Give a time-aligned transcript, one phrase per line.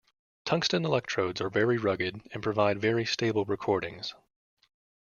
[0.45, 4.15] Tungsten electrodes are very rugged and provide very stable recordings.